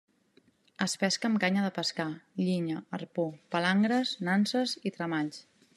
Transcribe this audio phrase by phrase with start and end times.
[0.85, 2.07] Es pesca amb canya de pescar,
[2.41, 5.43] llinya, arpó, palangres, nanses i tremalls.